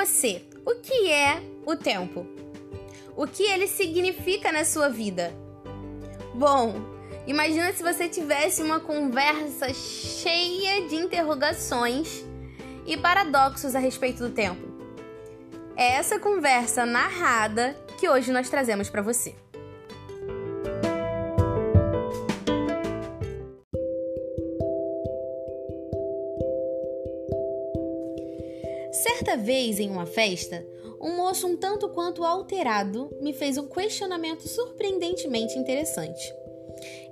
[0.00, 2.26] você, o que é o tempo?
[3.14, 5.30] O que ele significa na sua vida?
[6.32, 6.74] Bom,
[7.26, 12.24] imagina se você tivesse uma conversa cheia de interrogações
[12.86, 14.70] e paradoxos a respeito do tempo.
[15.76, 19.34] É essa conversa narrada que hoje nós trazemos para você.
[28.92, 30.66] Certa vez, em uma festa,
[31.00, 36.20] um moço um tanto quanto alterado me fez um questionamento surpreendentemente interessante.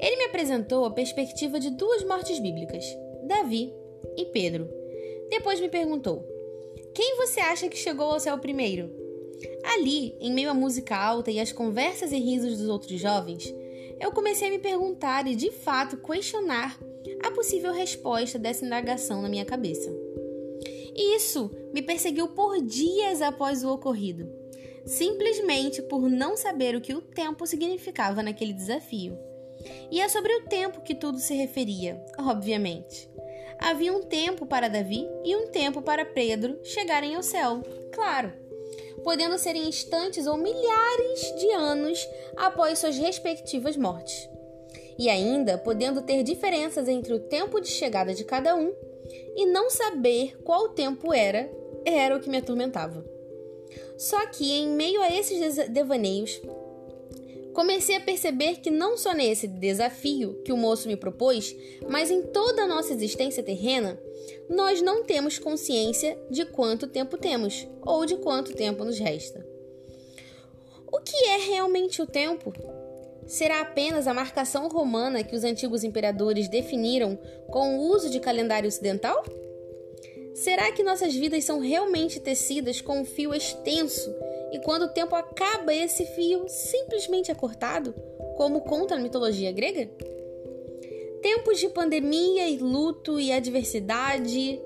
[0.00, 2.84] Ele me apresentou a perspectiva de duas mortes bíblicas,
[3.26, 3.72] Davi
[4.16, 4.68] e Pedro.
[5.30, 6.24] Depois me perguntou:
[6.94, 8.90] Quem você acha que chegou ao céu primeiro?
[9.62, 13.54] Ali, em meio à música alta e às conversas e risos dos outros jovens,
[14.00, 16.78] eu comecei a me perguntar e, de fato, questionar
[17.22, 19.90] a possível resposta dessa indagação na minha cabeça.
[20.98, 24.28] Isso me perseguiu por dias após o ocorrido,
[24.84, 29.16] simplesmente por não saber o que o tempo significava naquele desafio.
[29.92, 33.08] E é sobre o tempo que tudo se referia, obviamente.
[33.60, 37.62] Havia um tempo para Davi e um tempo para Pedro chegarem ao céu,
[37.92, 38.32] claro,
[39.04, 44.28] podendo ser em instantes ou milhares de anos após suas respectivas mortes.
[44.98, 48.74] E ainda podendo ter diferenças entre o tempo de chegada de cada um
[49.36, 51.50] e não saber qual tempo era,
[51.84, 53.04] era o que me atormentava.
[53.96, 56.40] Só que, em meio a esses devaneios,
[57.52, 61.56] comecei a perceber que não só nesse desafio que o moço me propôs,
[61.88, 64.00] mas em toda a nossa existência terrena,
[64.48, 69.44] nós não temos consciência de quanto tempo temos ou de quanto tempo nos resta.
[70.90, 72.52] O que é realmente o tempo?
[73.28, 77.18] Será apenas a marcação romana que os antigos imperadores definiram
[77.50, 79.22] com o uso de calendário ocidental?
[80.34, 84.10] Será que nossas vidas são realmente tecidas com um fio extenso
[84.50, 87.94] e quando o tempo acaba, esse fio simplesmente é cortado,
[88.38, 89.90] como conta a mitologia grega?
[91.20, 94.58] Tempos de pandemia e luto e adversidade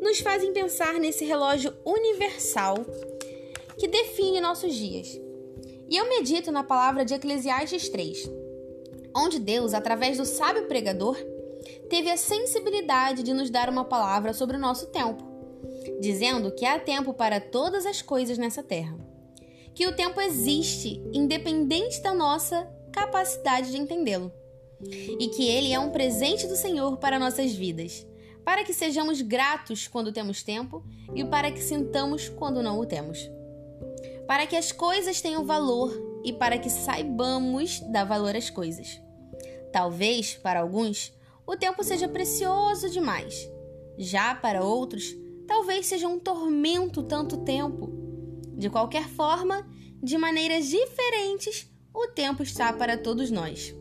[0.00, 2.78] nos fazem pensar nesse relógio universal
[3.76, 5.27] que define nossos dias.
[5.90, 8.30] E eu medito na palavra de Eclesiastes 3,
[9.16, 11.16] onde Deus, através do sábio pregador,
[11.88, 15.24] teve a sensibilidade de nos dar uma palavra sobre o nosso tempo,
[15.98, 18.98] dizendo que há tempo para todas as coisas nessa terra.
[19.74, 24.30] Que o tempo existe, independente da nossa capacidade de entendê-lo.
[24.82, 28.06] E que ele é um presente do Senhor para nossas vidas,
[28.44, 30.84] para que sejamos gratos quando temos tempo
[31.14, 33.30] e para que sintamos quando não o temos
[34.28, 39.00] para que as coisas tenham valor e para que saibamos dar valor às coisas.
[39.72, 41.14] Talvez, para alguns,
[41.46, 43.50] o tempo seja precioso demais.
[43.96, 45.16] Já para outros,
[45.46, 47.90] talvez seja um tormento tanto tempo.
[48.54, 49.66] De qualquer forma,
[50.02, 53.74] de maneiras diferentes, o tempo está para todos nós.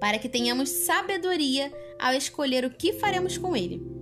[0.00, 3.97] Para que tenhamos sabedoria ao escolher o que faremos com ele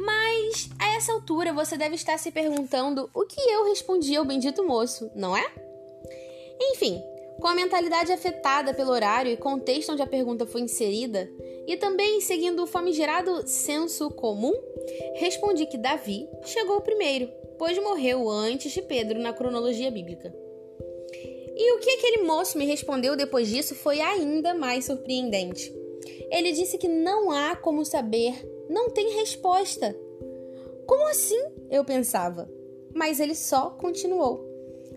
[0.00, 4.64] mas a essa altura você deve estar se perguntando o que eu respondi ao bendito
[4.64, 5.44] moço, não é?
[6.72, 7.02] Enfim,
[7.40, 11.30] com a mentalidade afetada pelo horário e contexto onde a pergunta foi inserida,
[11.66, 14.54] e também seguindo o famigerado senso comum,
[15.14, 20.34] respondi que Davi chegou primeiro, pois morreu antes de Pedro na cronologia bíblica.
[21.56, 25.72] E o que aquele moço me respondeu depois disso foi ainda mais surpreendente.
[26.30, 28.34] Ele disse que não há como saber
[28.70, 29.94] não tem resposta.
[30.86, 31.42] Como assim?
[31.68, 32.48] Eu pensava.
[32.94, 34.48] Mas ele só continuou.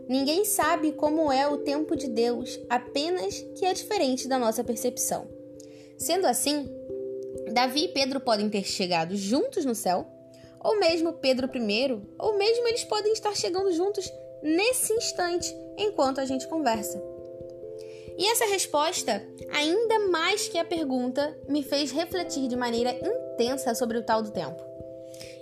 [0.07, 5.27] Ninguém sabe como é o tempo de Deus, apenas que é diferente da nossa percepção.
[5.97, 6.69] Sendo assim,
[7.51, 10.05] Davi e Pedro podem ter chegado juntos no céu,
[10.59, 16.25] ou mesmo Pedro primeiro, ou mesmo eles podem estar chegando juntos nesse instante enquanto a
[16.25, 17.01] gente conversa.
[18.17, 22.95] E essa resposta, ainda mais que a pergunta, me fez refletir de maneira
[23.33, 24.61] intensa sobre o tal do tempo.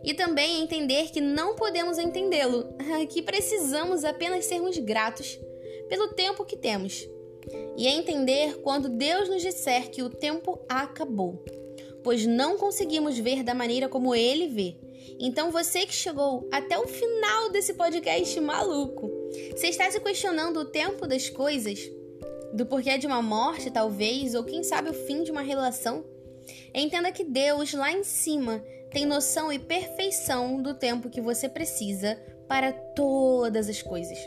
[0.04, 2.74] E também entender que não podemos entendê-lo,
[3.10, 5.40] que precisamos apenas sermos gratos
[5.88, 7.08] pelo tempo que temos.
[7.78, 11.44] E entender quando Deus nos disser que o tempo acabou,
[12.04, 14.76] pois não conseguimos ver da maneira como Ele vê.
[15.20, 19.10] Então você que chegou até o final desse podcast maluco,
[19.52, 21.80] você está se questionando o tempo das coisas?
[22.54, 26.04] do porquê de uma morte, talvez, ou quem sabe o fim de uma relação.
[26.74, 32.18] Entenda que Deus lá em cima tem noção e perfeição do tempo que você precisa
[32.48, 34.18] para todas as coisas.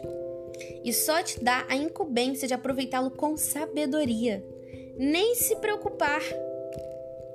[0.84, 4.44] E só te dá a incumbência de aproveitá-lo com sabedoria,
[4.96, 6.22] nem se preocupar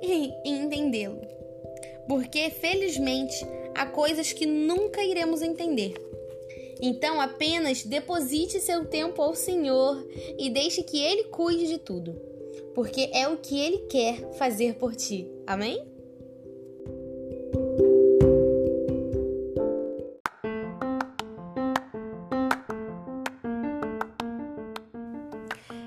[0.02, 1.20] em entendê-lo.
[2.10, 5.94] porque felizmente há coisas que nunca iremos entender.
[6.82, 10.04] Então apenas deposite seu tempo ao Senhor
[10.36, 12.20] e deixe que Ele cuide de tudo,
[12.80, 15.30] porque é o que Ele quer fazer por ti.
[15.46, 15.86] Amém?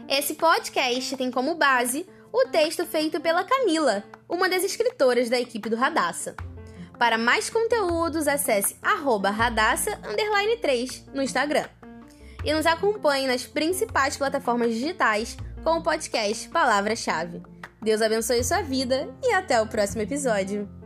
[0.08, 5.72] Esse podcast tem como base o texto feito pela Camila, uma das escritoras da equipe
[5.72, 6.36] do Radassa.
[7.00, 11.66] Para mais conteúdos, acesse radassa_3 no Instagram.
[12.46, 17.42] E nos acompanhe nas principais plataformas digitais com o podcast Palavra-Chave.
[17.82, 20.83] Deus abençoe sua vida e até o próximo episódio.